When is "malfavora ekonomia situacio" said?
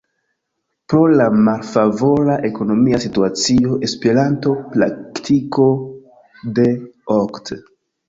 1.47-3.79